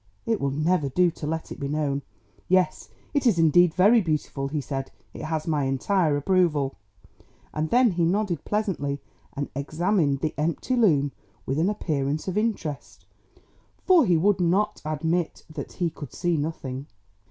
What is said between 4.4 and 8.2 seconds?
he said. "It has my entire approval." And then he